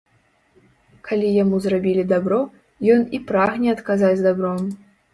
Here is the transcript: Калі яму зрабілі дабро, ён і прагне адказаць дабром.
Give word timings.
Калі 1.09 1.27
яму 1.43 1.59
зрабілі 1.67 2.07
дабро, 2.13 2.41
ён 2.97 3.01
і 3.19 3.23
прагне 3.31 3.67
адказаць 3.79 4.19
дабром. 4.27 4.61